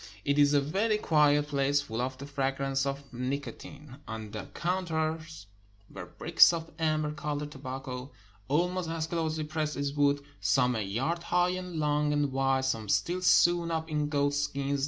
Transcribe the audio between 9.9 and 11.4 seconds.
wood— some a yard